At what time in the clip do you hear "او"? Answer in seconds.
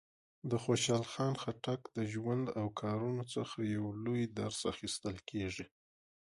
2.59-2.65